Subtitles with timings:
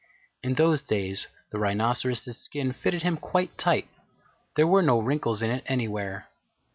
[0.41, 3.87] In those days the Rhinoceros's skin fitted him quite tight.
[4.55, 6.27] There were no wrinkles in it anywhere.